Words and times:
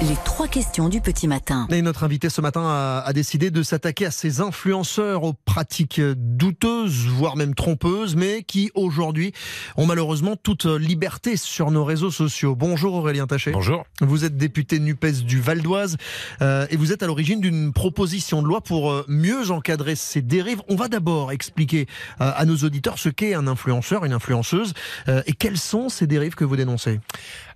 Les 0.00 0.14
trois 0.24 0.46
questions 0.46 0.88
du 0.88 1.00
petit 1.00 1.26
matin. 1.26 1.66
Et 1.70 1.82
notre 1.82 2.04
invité 2.04 2.30
ce 2.30 2.40
matin 2.40 2.62
a, 2.64 3.02
a 3.04 3.12
décidé 3.12 3.50
de 3.50 3.64
s'attaquer 3.64 4.06
à 4.06 4.12
ces 4.12 4.40
influenceurs 4.40 5.24
aux 5.24 5.32
pratiques 5.32 6.00
douteuses, 6.00 7.06
voire 7.06 7.34
même 7.34 7.56
trompeuses, 7.56 8.14
mais 8.14 8.44
qui 8.44 8.70
aujourd'hui 8.74 9.32
ont 9.76 9.86
malheureusement 9.86 10.36
toute 10.36 10.66
liberté 10.66 11.36
sur 11.36 11.72
nos 11.72 11.84
réseaux 11.84 12.12
sociaux. 12.12 12.54
Bonjour 12.54 12.94
Aurélien 12.94 13.26
Taché. 13.26 13.50
Bonjour. 13.50 13.86
Vous 14.00 14.24
êtes 14.24 14.36
député 14.36 14.78
NUPES 14.78 15.24
du 15.24 15.40
Val 15.40 15.62
d'Oise 15.62 15.96
euh, 16.42 16.68
et 16.70 16.76
vous 16.76 16.92
êtes 16.92 17.02
à 17.02 17.08
l'origine 17.08 17.40
d'une 17.40 17.72
proposition 17.72 18.40
de 18.40 18.46
loi 18.46 18.60
pour 18.60 18.92
euh, 18.92 19.04
mieux 19.08 19.50
encadrer 19.50 19.96
ces 19.96 20.22
dérives. 20.22 20.62
On 20.68 20.76
va 20.76 20.86
d'abord 20.86 21.32
expliquer 21.32 21.88
euh, 22.20 22.30
à 22.36 22.44
nos 22.44 22.58
auditeurs 22.58 23.00
ce 23.00 23.08
qu'est 23.08 23.34
un 23.34 23.48
influenceur, 23.48 24.04
une 24.04 24.12
influenceuse, 24.12 24.74
euh, 25.08 25.22
et 25.26 25.32
quelles 25.32 25.58
sont 25.58 25.88
ces 25.88 26.06
dérives 26.06 26.36
que 26.36 26.44
vous 26.44 26.54
dénoncez? 26.54 27.00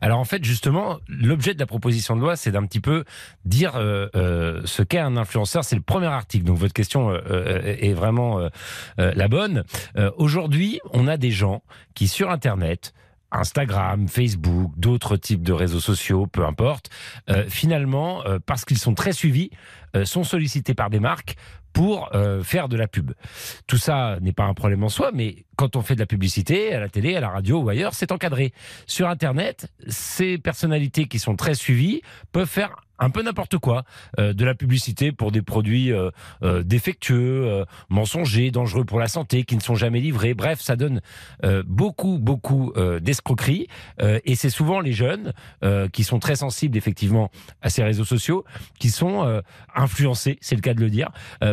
Alors 0.00 0.18
en 0.18 0.24
fait, 0.24 0.42
justement, 0.42 0.98
l'objet 1.06 1.54
de 1.54 1.60
la 1.60 1.66
proposition 1.66 2.16
de 2.16 2.20
loi, 2.20 2.31
c'est 2.36 2.52
d'un 2.52 2.64
petit 2.66 2.80
peu 2.80 3.04
dire 3.44 3.76
euh, 3.76 4.08
euh, 4.14 4.62
ce 4.64 4.82
qu'est 4.82 4.98
un 4.98 5.16
influenceur. 5.16 5.64
C'est 5.64 5.76
le 5.76 5.82
premier 5.82 6.06
article. 6.06 6.44
Donc 6.44 6.58
votre 6.58 6.72
question 6.72 7.10
euh, 7.10 7.76
est 7.78 7.92
vraiment 7.92 8.40
la 8.96 9.28
bonne. 9.28 9.64
Aujourd'hui, 10.16 10.80
on 10.92 11.08
a 11.08 11.16
des 11.16 11.30
gens 11.30 11.62
qui 11.94 12.08
sur 12.08 12.30
Internet 12.30 12.92
Instagram, 13.30 14.08
Facebook, 14.08 14.72
d'autres 14.76 15.16
types 15.16 15.42
de 15.42 15.54
réseaux 15.54 15.80
sociaux, 15.80 16.26
peu 16.26 16.44
importe, 16.44 16.90
finalement, 17.48 18.22
parce 18.44 18.64
qu'ils 18.64 18.78
sont 18.78 18.94
très 18.94 19.12
suivis, 19.12 19.50
sont 20.04 20.24
sollicités 20.24 20.74
par 20.74 20.90
des 20.90 21.00
marques 21.00 21.36
pour 21.72 22.14
euh, 22.14 22.42
faire 22.42 22.68
de 22.68 22.76
la 22.76 22.88
pub. 22.88 23.12
Tout 23.66 23.78
ça 23.78 24.18
n'est 24.20 24.32
pas 24.32 24.44
un 24.44 24.54
problème 24.54 24.84
en 24.84 24.88
soi, 24.88 25.10
mais 25.12 25.44
quand 25.56 25.76
on 25.76 25.82
fait 25.82 25.94
de 25.94 26.00
la 26.00 26.06
publicité 26.06 26.74
à 26.74 26.80
la 26.80 26.88
télé, 26.88 27.16
à 27.16 27.20
la 27.20 27.30
radio 27.30 27.60
ou 27.60 27.68
ailleurs, 27.68 27.94
c'est 27.94 28.12
encadré. 28.12 28.52
Sur 28.86 29.08
Internet, 29.08 29.72
ces 29.88 30.38
personnalités 30.38 31.06
qui 31.06 31.18
sont 31.18 31.36
très 31.36 31.54
suivies 31.54 32.02
peuvent 32.32 32.48
faire 32.48 32.76
un 32.98 33.10
peu 33.10 33.22
n'importe 33.22 33.58
quoi, 33.58 33.84
euh, 34.20 34.32
de 34.32 34.44
la 34.44 34.54
publicité 34.54 35.10
pour 35.10 35.32
des 35.32 35.42
produits 35.42 35.92
euh, 35.92 36.10
euh, 36.44 36.62
défectueux, 36.62 37.46
euh, 37.48 37.64
mensongers, 37.88 38.52
dangereux 38.52 38.84
pour 38.84 39.00
la 39.00 39.08
santé, 39.08 39.42
qui 39.42 39.56
ne 39.56 39.60
sont 39.60 39.74
jamais 39.74 39.98
livrés. 40.00 40.34
Bref, 40.34 40.60
ça 40.60 40.76
donne 40.76 41.00
euh, 41.44 41.64
beaucoup, 41.66 42.18
beaucoup 42.18 42.72
euh, 42.76 43.00
d'escroqueries, 43.00 43.66
et 43.98 44.34
c'est 44.36 44.50
souvent 44.50 44.80
les 44.80 44.92
jeunes 44.92 45.32
qui 45.92 46.04
sont 46.04 46.18
très 46.18 46.36
sensibles 46.36 46.76
effectivement 46.76 47.30
à 47.60 47.70
ces 47.70 47.82
réseaux 47.82 48.04
sociaux, 48.04 48.44
qui 48.78 48.90
sont 48.90 49.42
influencés, 49.74 50.38
c'est 50.40 50.54
le 50.54 50.60
cas 50.60 50.74
de 50.74 50.80
le 50.80 50.90
dire, 50.90 51.10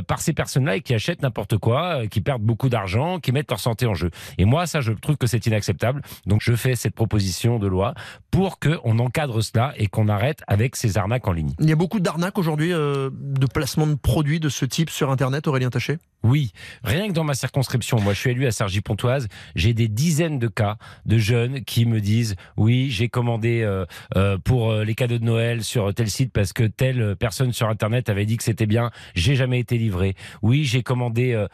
par 0.09 0.21
ces 0.21 0.33
personnes-là 0.33 0.79
qui 0.79 0.95
achètent 0.95 1.21
n'importe 1.21 1.59
quoi, 1.59 2.01
euh, 2.01 2.07
qui 2.07 2.19
perdent 2.19 2.41
beaucoup 2.41 2.67
d'argent, 2.67 3.19
qui 3.19 3.31
mettent 3.31 3.51
leur 3.51 3.59
santé 3.59 3.85
en 3.85 3.93
jeu. 3.93 4.09
Et 4.39 4.43
moi, 4.43 4.65
ça, 4.65 4.81
je 4.81 4.91
trouve 4.91 5.17
que 5.17 5.27
c'est 5.27 5.45
inacceptable. 5.45 6.01
Donc, 6.25 6.41
je 6.41 6.55
fais 6.55 6.75
cette 6.75 6.95
proposition 6.95 7.59
de 7.59 7.67
loi 7.67 7.93
pour 8.31 8.59
qu'on 8.59 8.97
encadre 8.97 9.43
cela 9.43 9.73
et 9.77 9.85
qu'on 9.85 10.07
arrête 10.07 10.41
avec 10.47 10.75
ces 10.75 10.97
arnaques 10.97 11.27
en 11.27 11.31
ligne. 11.31 11.53
Il 11.59 11.69
y 11.69 11.71
a 11.71 11.75
beaucoup 11.75 11.99
d'arnaques 11.99 12.39
aujourd'hui 12.39 12.73
euh, 12.73 13.11
de 13.13 13.45
placement 13.45 13.85
de 13.85 13.93
produits 13.93 14.39
de 14.39 14.49
ce 14.49 14.65
type 14.65 14.89
sur 14.89 15.11
Internet, 15.11 15.47
Aurélien 15.47 15.69
Taché? 15.69 15.99
Oui, 16.23 16.51
rien 16.83 17.07
que 17.07 17.13
dans 17.13 17.23
ma 17.23 17.33
circonscription, 17.33 18.01
moi 18.01 18.13
je 18.13 18.19
suis 18.19 18.31
élu 18.31 18.45
à 18.45 18.51
Cergy-Pontoise, 18.51 19.29
j'ai 19.55 19.73
des 19.73 19.87
dizaines 19.87 20.37
de 20.37 20.47
cas 20.47 20.75
de 21.05 21.17
jeunes 21.17 21.63
qui 21.63 21.85
me 21.85 22.01
disent 22.01 22.35
oui, 22.57 22.89
j'ai 22.89 23.07
commandé 23.07 23.61
euh, 23.61 23.85
euh, 24.17 24.37
pour 24.37 24.71
euh, 24.71 24.83
les 24.83 24.95
cadeaux 24.95 25.17
de 25.17 25.23
Noël 25.23 25.63
sur 25.63 25.93
tel 25.93 26.09
site 26.09 26.33
parce 26.33 26.51
que 26.51 26.63
telle 26.63 27.15
personne 27.15 27.53
sur 27.53 27.69
internet 27.69 28.09
avait 28.09 28.25
dit 28.25 28.35
que 28.35 28.43
c'était 28.43 28.65
bien, 28.65 28.91
j'ai 29.15 29.35
jamais 29.35 29.59
été 29.59 29.77
livré. 29.77 30.15
Oui, 30.41 30.65
j'ai 30.65 30.83
commandé 30.83 31.45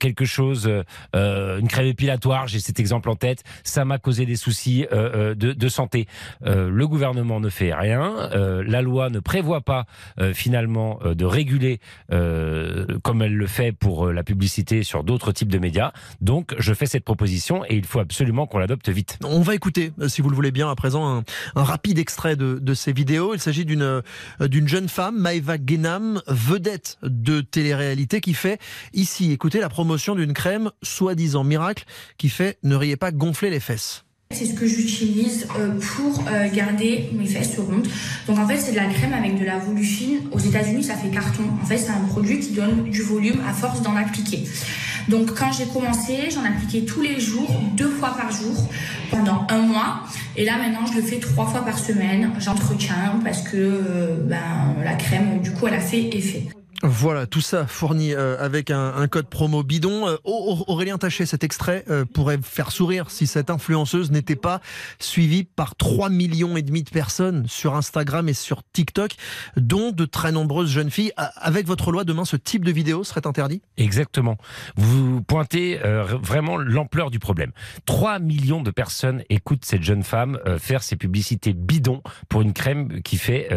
quelque 0.00 0.24
chose, 0.24 0.70
une 1.14 1.68
crème 1.68 1.86
épilatoire, 1.86 2.46
j'ai 2.46 2.60
cet 2.60 2.80
exemple 2.80 3.10
en 3.10 3.16
tête, 3.16 3.42
ça 3.62 3.84
m'a 3.84 3.98
causé 3.98 4.24
des 4.26 4.36
soucis 4.36 4.86
de, 4.90 5.68
santé. 5.68 6.06
Le 6.44 6.86
gouvernement 6.86 7.40
ne 7.40 7.48
fait 7.48 7.74
rien, 7.74 8.30
la 8.32 8.82
loi 8.82 9.10
ne 9.10 9.20
prévoit 9.20 9.60
pas 9.60 9.84
finalement 10.32 10.98
de 11.04 11.24
réguler 11.24 11.80
comme 12.08 13.22
elle 13.22 13.34
le 13.34 13.46
fait 13.46 13.72
pour 13.72 13.97
euh, 14.06 14.12
la 14.12 14.22
publicité 14.22 14.82
sur 14.82 15.04
d'autres 15.04 15.32
types 15.32 15.50
de 15.50 15.58
médias. 15.58 15.92
Donc 16.20 16.54
je 16.58 16.74
fais 16.74 16.86
cette 16.86 17.04
proposition 17.04 17.64
et 17.64 17.76
il 17.76 17.84
faut 17.84 18.00
absolument 18.00 18.46
qu'on 18.46 18.58
l'adopte 18.58 18.88
vite. 18.88 19.18
On 19.24 19.40
va 19.40 19.54
écouter, 19.54 19.92
euh, 20.00 20.08
si 20.08 20.22
vous 20.22 20.30
le 20.30 20.36
voulez 20.36 20.50
bien, 20.50 20.70
à 20.70 20.74
présent, 20.74 21.22
un, 21.54 21.62
rapide 21.62 21.98
extrait 21.98 22.36
de, 22.36 22.74
ces 22.74 22.92
vidéos. 22.92 23.34
Il 23.34 23.40
s'agit 23.40 23.64
d'une 23.64 23.82
euh, 23.82 24.02
d'une 24.40 24.68
jeune 24.68 24.88
femme, 24.88 25.18
Maëva 25.18 25.58
Guénam, 25.58 26.20
vedette 26.26 26.98
de 27.02 27.40
télé-réalité, 27.40 28.20
qui 28.20 28.34
fait 28.34 28.60
ici, 28.92 29.32
écoutez, 29.32 29.60
la 29.60 29.68
promotion 29.68 30.14
d'une 30.14 30.32
crème 30.32 30.70
soi-disant 30.82 31.44
miracle 31.44 31.84
qui 32.18 32.28
fait 32.28 32.58
ne 32.62 32.76
riez 32.76 32.96
pas 32.96 33.10
gonfler 33.10 33.50
les 33.50 33.60
fesses. 33.60 34.04
C'est 34.30 34.44
ce 34.44 34.52
que 34.52 34.66
j'utilise 34.66 35.48
euh, 35.58 35.80
pour 35.80 36.22
euh, 36.28 36.48
garder 36.54 37.08
mes 37.14 37.24
fesses 37.24 37.58
rondes. 37.58 37.88
Donc 38.26 38.38
en 38.38 38.46
fait, 38.46 38.58
c'est 38.58 38.72
de 38.72 38.76
la 38.76 38.84
crème 38.84 39.14
avec 39.14 39.40
de 39.40 39.44
la 39.44 39.58
volufine. 39.58 40.20
Aux 40.32 40.38
États-Unis, 40.38 40.84
ça 40.84 40.94
fait 40.94 41.08
carton. 41.08 41.44
En 41.62 41.64
fait, 41.64 41.78
c'est 41.78 41.90
un 41.90 42.06
produit 42.10 42.38
qui 42.38 42.50
donne 42.50 42.84
du 42.90 43.02
volume 43.02 43.40
à 43.48 43.54
force 43.54 43.80
d'en 43.80 43.96
appliquer. 43.96 44.44
Donc 45.08 45.34
quand 45.34 45.50
j'ai 45.52 45.64
commencé, 45.64 46.28
j'en 46.30 46.44
appliquais 46.44 46.84
tous 46.84 47.00
les 47.00 47.18
jours, 47.18 47.48
deux 47.74 47.88
fois 47.88 48.14
par 48.16 48.30
jour, 48.30 48.68
pendant 49.10 49.46
un 49.48 49.62
mois. 49.62 50.02
Et 50.36 50.44
là 50.44 50.58
maintenant, 50.58 50.84
je 50.84 51.00
le 51.00 51.02
fais 51.02 51.18
trois 51.18 51.46
fois 51.46 51.64
par 51.64 51.78
semaine. 51.78 52.30
J'entretiens 52.38 53.18
parce 53.24 53.40
que 53.40 53.56
euh, 53.56 54.16
ben, 54.24 54.76
la 54.84 54.92
crème, 54.92 55.40
du 55.40 55.52
coup, 55.52 55.66
elle 55.66 55.74
a 55.74 55.80
fait 55.80 56.14
effet. 56.14 56.42
Voilà, 56.84 57.26
tout 57.26 57.40
ça 57.40 57.66
fourni 57.66 58.14
euh, 58.14 58.36
avec 58.38 58.70
un, 58.70 59.08
code 59.08 59.28
promo 59.28 59.64
bidon. 59.64 60.06
Euh, 60.06 60.16
Au- 60.22 60.64
Aurélien 60.68 60.96
Taché, 60.96 61.26
cet 61.26 61.42
extrait 61.42 61.84
euh, 61.90 62.04
pourrait 62.04 62.38
faire 62.40 62.70
sourire 62.70 63.10
si 63.10 63.26
cette 63.26 63.50
influenceuse 63.50 64.12
n'était 64.12 64.36
pas 64.36 64.60
suivie 65.00 65.42
par 65.42 65.74
3 65.74 66.08
millions 66.08 66.56
et 66.56 66.62
demi 66.62 66.84
de 66.84 66.90
personnes 66.90 67.46
sur 67.48 67.74
Instagram 67.74 68.28
et 68.28 68.32
sur 68.32 68.62
TikTok, 68.72 69.12
dont 69.56 69.90
de 69.90 70.04
très 70.04 70.30
nombreuses 70.30 70.70
jeunes 70.70 70.90
filles. 70.90 71.12
Avec 71.16 71.66
votre 71.66 71.90
loi, 71.90 72.04
demain, 72.04 72.24
ce 72.24 72.36
type 72.36 72.64
de 72.64 72.70
vidéo 72.70 73.02
serait 73.02 73.26
interdit? 73.26 73.60
Exactement. 73.76 74.36
Vous 74.76 75.20
pointez 75.22 75.80
vraiment 76.22 76.56
l'ampleur 76.56 77.10
du 77.10 77.18
problème. 77.18 77.50
3 77.86 78.18
millions 78.20 78.62
de 78.62 78.70
personnes 78.70 79.22
écoutent 79.30 79.64
cette 79.64 79.82
jeune 79.82 80.02
femme 80.04 80.38
faire 80.58 80.82
ses 80.82 80.96
publicités 80.96 81.52
bidons 81.54 82.02
pour 82.28 82.42
une 82.42 82.52
crème 82.52 83.02
qui 83.02 83.16
fait 83.16 83.48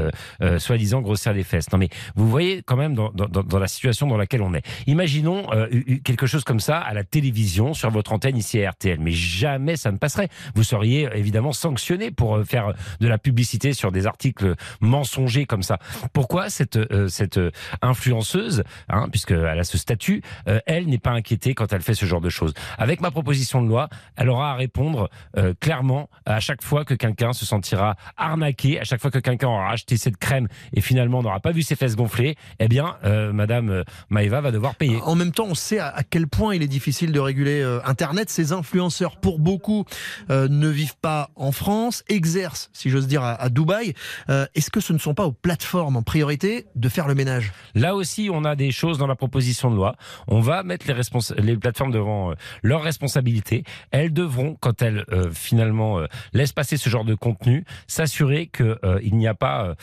soi-disant 0.58 1.02
grossir 1.02 1.34
les 1.34 1.44
fesses. 1.44 1.72
Non 1.72 1.78
mais 1.78 1.90
vous 2.16 2.30
voyez 2.30 2.64
quand 2.64 2.78
même 2.78 2.96
dans, 2.96 3.11
dans, 3.14 3.26
dans- 3.28 3.44
dans 3.44 3.60
la 3.60 3.68
situation 3.68 4.08
dans 4.08 4.18
laquelle 4.18 4.42
on 4.42 4.54
est. 4.54 4.64
Imaginons 4.88 5.52
euh, 5.54 5.68
eu- 5.72 5.84
eu 5.88 6.02
quelque 6.02 6.26
chose 6.28 6.44
comme 6.44 6.60
ça 6.60 6.80
à 6.80 6.94
la 6.94 7.04
télévision 7.04 7.74
sur 7.74 7.90
votre 7.92 8.12
antenne 8.14 8.38
ici 8.38 8.64
à 8.64 8.72
RTL, 8.72 9.00
mais 9.00 9.12
jamais 9.12 9.76
ça 9.76 9.92
ne 9.92 9.98
passerait. 9.98 10.30
Vous 10.56 10.64
seriez 10.64 11.08
euh, 11.08 11.14
évidemment 11.16 11.52
sanctionné 11.54 12.12
pour 12.12 12.36
euh, 12.38 12.44
faire 12.44 12.74
de 13.00 13.08
la 13.08 13.18
publicité 13.18 13.74
sur 13.74 13.92
des 13.92 14.08
articles 14.08 14.56
mensongers 14.80 15.46
comme 15.46 15.64
ça. 15.64 15.78
Pourquoi 16.14 16.50
cette 16.50 16.78
euh, 16.78 17.08
cette 17.08 17.38
euh, 17.38 17.52
influenceuse, 17.82 18.64
hein, 18.90 19.08
puisqu'elle 19.10 19.46
a 19.60 19.64
ce 19.64 19.78
statut, 19.78 20.22
euh, 20.48 20.60
elle 20.66 20.88
n'est 20.88 20.98
pas 20.98 21.12
inquiétée 21.12 21.54
quand 21.54 21.72
elle 21.74 21.82
fait 21.82 21.94
ce 21.94 22.06
genre 22.06 22.22
de 22.22 22.30
choses? 22.30 22.54
Avec 22.78 23.02
ma 23.02 23.12
proposition 23.12 23.62
de 23.62 23.68
loi, 23.68 23.90
elle 24.16 24.30
aura 24.30 24.52
à 24.52 24.56
répondre 24.56 25.10
euh, 25.38 25.54
clairement 25.60 26.10
à 26.26 26.40
chaque 26.40 26.64
fois 26.64 26.86
que 26.86 26.94
quelqu'un 26.94 27.34
se 27.34 27.46
sentira 27.46 27.96
arnaqué, 28.18 28.80
à 28.80 28.84
chaque 28.84 29.02
fois 29.02 29.12
que 29.12 29.20
quelqu'un 29.20 29.48
aura 29.50 29.72
acheté 29.72 29.98
cette 29.98 30.18
crème 30.18 30.48
et 30.74 30.82
finalement 30.82 31.22
n'aura 31.22 31.40
pas 31.40 31.52
vu 31.52 31.62
ses 31.62 31.76
fesses 31.76 31.96
gonfler, 31.96 32.36
eh 32.60 32.68
bien, 32.68 32.96
euh, 33.04 33.34
Madame 33.34 33.70
euh, 33.70 33.84
Maëva 34.10 34.42
va 34.42 34.52
devoir 34.52 34.76
payer. 34.76 35.00
En 35.04 35.16
même 35.16 35.32
temps, 35.32 35.48
on 35.50 35.56
sait 35.56 35.80
à, 35.80 36.02
quel 36.10 36.28
point 36.28 36.56
il 36.56 36.64
est 36.64 36.68
difficile 36.68 37.12
de 37.12 37.20
réguler 37.20 37.62
euh, 37.62 37.80
Internet. 37.86 38.30
Ces 38.30 38.52
influenceurs, 38.52 39.18
pour 39.18 39.40
beaucoup, 39.40 39.86
euh, 40.30 40.48
ne 40.48 40.68
vivent 40.68 40.98
pas 41.02 41.30
en 41.36 41.52
France, 41.52 42.04
exercent, 42.10 42.70
si 42.74 42.90
j'ose 42.90 43.08
dire, 43.08 43.24
à, 43.24 43.34
à 43.34 43.50
Dubaï. 43.50 43.94
Est-ce 44.28 44.70
que 44.70 44.80
ce 44.80 44.94
ne 44.94 44.98
sont 44.98 45.14
pas 45.14 45.26
aux 45.26 45.32
plateformes 45.32 45.98
en 45.98 46.02
priorité 46.02 46.66
de 46.76 46.90
faire 46.90 47.08
le 47.08 47.16
ménage? 47.16 47.52
Là 47.76 47.96
aussi, 47.96 48.30
on 48.32 48.46
a 48.46 48.56
des 48.56 48.72
choses 48.72 48.98
dans 48.98 49.08
la 49.08 49.16
proposition 49.16 49.70
de 49.72 49.76
loi. 49.76 49.96
On 50.28 50.40
va 50.40 50.64
mettre 50.64 50.86
les, 50.88 51.58
plateformes 51.58 51.92
devant 51.92 52.34
leurs 52.64 52.82
responsabilités. 52.82 53.64
Elles 53.92 54.14
devront, 54.14 54.58
quand 54.60 54.82
elles 54.82 55.06
finalement 55.34 56.02
laissent 56.34 56.54
passer 56.54 56.78
ce 56.78 56.90
genre 56.90 57.06
de 57.06 57.16
contenu, 57.16 57.66
s'assurer 57.88 58.48
que 58.48 58.80
euh, 58.84 59.00
il 59.04 59.16
n'y 59.16 59.28
a 59.28 59.34
pas 59.34 59.76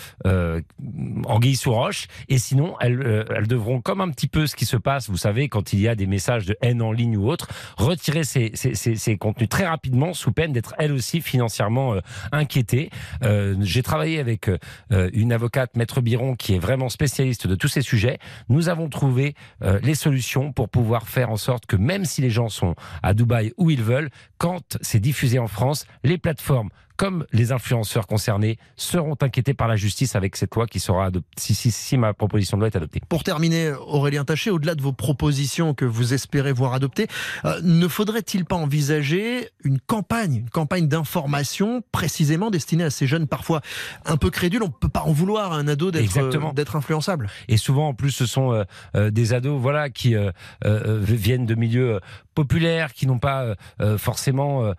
anguille 1.27 1.57
sous 1.57 1.73
roche. 1.73 2.07
Et 2.29 2.39
sinon, 2.39 2.77
elles, 2.81 3.01
euh, 3.09 3.25
elles 3.35 3.47
devront, 3.47 3.81
comme 3.81 4.01
un 4.01 4.11
petit 4.11 4.29
peu 4.29 4.47
ce 4.47 4.57
qui 4.57 4.65
se 4.65 4.77
passe, 4.77 5.09
vous 5.09 5.17
savez, 5.17 5.49
quand 5.49 5.73
il 5.73 5.81
y 5.81 5.89
a 5.89 5.95
des 5.95 6.07
messages 6.07 6.47
de 6.47 6.57
haine 6.61 6.83
en 6.83 6.93
ligne 6.93 7.17
ou 7.17 7.29
autre, 7.29 7.49
retirer 7.77 8.25
ces, 8.25 8.53
ces, 8.55 9.17
contenus 9.17 9.49
très 9.49 9.67
rapidement, 9.67 10.15
sous 10.15 10.33
peine 10.33 10.53
d'être 10.53 10.75
elles 10.79 10.93
aussi 10.93 11.21
financièrement 11.21 11.95
euh, 11.95 12.01
inquiétées. 12.33 12.91
Euh, 13.23 13.57
J'ai 13.61 13.83
travaillé 13.83 14.19
avec 14.21 14.51
une 14.91 15.33
avocate, 15.33 15.77
Maître 15.77 16.01
Biron, 16.01 16.35
qui 16.35 16.55
est 16.55 16.59
vraiment 16.59 16.89
spécialiste 16.89 17.47
de 17.47 17.55
tous 17.55 17.69
ces 17.69 17.83
sujets. 17.83 18.19
Nous 18.49 18.69
avons 18.69 18.89
trouvé 18.89 19.35
les 19.83 19.95
solutions 19.95 20.53
pour 20.53 20.69
pouvoir 20.69 21.09
faire 21.09 21.31
en 21.31 21.37
sorte 21.37 21.67
que 21.67 21.77
même 21.77 22.05
si 22.05 22.21
les 22.21 22.31
gens 22.31 22.49
sont 22.49 22.75
à 23.03 23.15
Dubaï 23.15 23.53
où 23.57 23.71
ils 23.71 23.83
veulent, 23.83 24.11
quand 24.39 24.79
c'est 24.81 25.01
diffusé 25.01 25.39
en 25.39 25.49
France, 25.49 25.87
les 26.05 26.19
plateformes 26.19 26.71
comme 26.99 27.25
les 27.33 27.53
influenceurs 27.53 28.07
concernés, 28.07 28.59
seront 28.77 29.17
inquiétés 29.23 29.55
par 29.55 29.69
la 29.69 29.77
justice 29.77 30.17
avec 30.17 30.35
cette 30.37 30.55
loi 30.55 30.67
qui 30.67 30.81
sera 30.81 31.07
adoptée, 31.07 31.31
si, 31.39 31.55
si, 31.55 31.71
si 31.71 31.97
ma 31.97 32.13
proposition 32.13 32.57
de 32.57 32.63
loi 32.63 32.69
est 32.69 32.77
adoptée. 32.77 33.01
Pour 33.09 33.23
terminer, 33.23 33.73
Aurélien 33.87 34.25
Taché, 34.25 34.51
au-delà 34.51 34.75
de 34.75 34.83
vos 34.83 34.93
propositions 34.93 35.75
que 35.75 35.85
vous 35.85 36.13
espérez 36.13 36.53
voir 36.53 36.75
adoptées, 36.75 37.07
euh, 37.45 37.61
ne 37.63 37.87
faudrait-il 37.87 38.45
pas 38.45 38.57
envisager 38.57 39.49
une 39.63 39.79
campagne, 39.79 40.35
une 40.35 40.51
campagne 40.51 40.89
d'information 40.89 41.83
précisément 41.93 42.51
destinée 42.51 42.83
à 42.83 42.91
ces 42.91 43.07
jeunes 43.07 43.29
parfois 43.29 43.61
un 44.05 44.17
peu 44.17 44.31
crédules? 44.31 44.65
On 44.65 44.67
ne 44.67 44.73
peut 44.73 44.89
pas 44.89 45.03
en 45.03 45.13
vouloir 45.13 45.53
à 45.53 45.57
un 45.57 45.69
ado 45.69 45.93
d'être 45.93 46.53
d'être 46.53 46.75
influençable. 46.75 47.29
Et 47.47 47.59
souvent, 47.59 47.89
en 47.89 47.95
plus, 47.95 48.11
ce 48.11 48.27
sont 48.27 48.53
euh, 48.53 48.65
euh, 48.97 49.11
des 49.13 49.35
ados, 49.35 49.61
voilà, 49.61 49.89
qui 49.89 50.17
euh, 50.17 50.33
euh, 50.65 50.99
viennent 51.01 51.47
de 51.47 51.55
milieux 51.55 52.01
populaires, 52.35 52.93
qui 52.93 53.07
n'ont 53.07 53.19
pas 53.19 53.57
forcément 53.99 54.73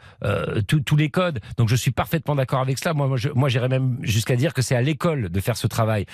tous 0.65 0.95
les 0.95 1.09
codes. 1.09 1.41
Donc, 1.57 1.67
je 1.67 1.75
suis 1.75 1.91
parfaitement 1.91 2.08
d'accord 2.35 2.59
avec 2.59 2.77
cela. 2.77 2.93
Moi, 2.93 3.07
moi, 3.07 3.17
moi 3.35 3.49
j'irais 3.49 3.69
même 3.69 3.97
jusqu'à 4.01 4.35
dire 4.35 4.53
que 4.53 4.61
c'est 4.61 4.75
à 4.75 4.81
l'école 4.81 5.29
de 5.29 5.39
faire 5.39 5.57
ce 5.57 5.67
travail. 5.67 6.05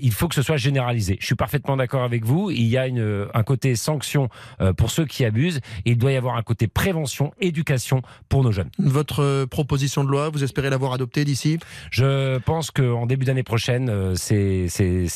il 0.00 0.12
faut 0.12 0.28
que 0.28 0.34
ce 0.34 0.42
soit 0.42 0.56
généralisé. 0.56 1.16
Je 1.20 1.26
suis 1.26 1.34
parfaitement 1.34 1.76
d'accord 1.76 2.02
avec 2.02 2.24
vous. 2.24 2.50
Il 2.50 2.66
y 2.66 2.76
a 2.76 2.86
une, 2.86 3.26
un 3.32 3.42
côté 3.42 3.74
sanction 3.76 4.28
pour 4.76 4.90
ceux 4.90 5.06
qui 5.06 5.24
abusent, 5.24 5.60
et 5.84 5.92
il 5.92 5.98
doit 5.98 6.12
y 6.12 6.16
avoir 6.16 6.36
un 6.36 6.42
côté 6.42 6.66
prévention, 6.66 7.32
éducation 7.40 8.02
pour 8.28 8.42
nos 8.44 8.52
jeunes. 8.52 8.70
Votre 8.78 9.44
proposition 9.46 10.04
de 10.04 10.10
loi, 10.10 10.30
vous 10.30 10.44
espérez 10.44 10.70
l'avoir 10.70 10.92
adoptée 10.92 11.24
d'ici? 11.24 11.58
Je 11.90 12.38
pense 12.38 12.70
qu'en 12.70 13.06
début 13.06 13.24
d'année 13.24 13.42
prochaine, 13.42 14.14
c'est 14.16 14.68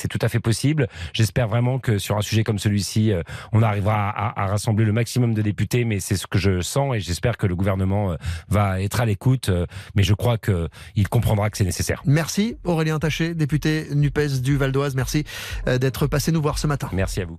tout 0.08 0.18
à 0.20 0.28
fait 0.28 0.40
possible. 0.40 0.88
J'espère 1.12 1.48
vraiment 1.48 1.78
que 1.78 1.98
sur 1.98 2.16
un 2.16 2.22
sujet 2.22 2.44
comme 2.44 2.58
celui-ci, 2.58 3.12
euh, 3.12 3.22
on 3.52 3.62
arrivera 3.62 4.10
à, 4.10 4.46
rassembler 4.46 4.84
le 4.84 4.92
maximum 4.92 5.34
de 5.34 5.42
députés, 5.42 5.84
mais 5.84 6.00
c'est 6.00 6.16
ce 6.16 6.26
que 6.26 6.38
je 6.38 6.60
sens 6.60 6.94
et 6.94 7.00
j'espère 7.00 7.36
que 7.36 7.46
le 7.46 7.56
gouvernement 7.56 8.12
euh, 8.12 8.16
va 8.48 8.80
être 8.80 9.00
à 9.00 9.06
l'écoute, 9.06 9.48
euh, 9.48 9.66
mais 9.94 10.02
je 10.02 10.14
crois 10.26 10.38
qu'il 10.38 11.08
comprendra 11.08 11.50
que 11.50 11.56
c'est 11.56 11.64
nécessaire. 11.64 12.02
Merci 12.04 12.56
Aurélien 12.64 12.98
Taché, 12.98 13.34
député 13.34 13.86
NUPES 13.94 14.40
du 14.42 14.56
Val 14.56 14.72
d'Oise. 14.72 14.96
Merci 14.96 15.24
d'être 15.66 16.06
passé 16.08 16.32
nous 16.32 16.42
voir 16.42 16.58
ce 16.58 16.66
matin. 16.66 16.88
Merci 16.92 17.20
à 17.20 17.26
vous. 17.26 17.38